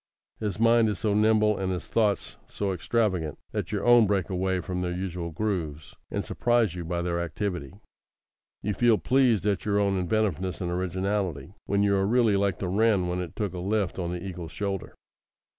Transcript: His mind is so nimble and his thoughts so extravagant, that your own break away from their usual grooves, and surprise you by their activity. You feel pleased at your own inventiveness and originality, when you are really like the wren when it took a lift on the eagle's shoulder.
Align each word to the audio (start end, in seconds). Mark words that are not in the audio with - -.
His 0.39 0.59
mind 0.59 0.89
is 0.89 0.97
so 0.97 1.13
nimble 1.13 1.59
and 1.59 1.71
his 1.71 1.85
thoughts 1.85 2.35
so 2.47 2.73
extravagant, 2.73 3.37
that 3.51 3.71
your 3.71 3.85
own 3.85 4.07
break 4.07 4.31
away 4.31 4.59
from 4.59 4.81
their 4.81 4.91
usual 4.91 5.29
grooves, 5.29 5.95
and 6.09 6.25
surprise 6.25 6.73
you 6.73 6.83
by 6.83 7.03
their 7.03 7.19
activity. 7.21 7.71
You 8.63 8.73
feel 8.73 8.97
pleased 8.97 9.45
at 9.45 9.63
your 9.63 9.77
own 9.77 9.99
inventiveness 9.99 10.59
and 10.59 10.71
originality, 10.71 11.53
when 11.67 11.83
you 11.83 11.95
are 11.97 12.07
really 12.07 12.35
like 12.35 12.57
the 12.57 12.67
wren 12.67 13.09
when 13.09 13.19
it 13.21 13.35
took 13.35 13.53
a 13.53 13.59
lift 13.59 13.99
on 13.99 14.11
the 14.11 14.23
eagle's 14.23 14.51
shoulder. 14.51 14.95